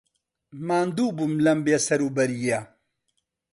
ماندوو 0.67 1.15
بووم 1.17 1.33
لەم 1.45 1.59
بێسەروبەرییە. 1.65 2.59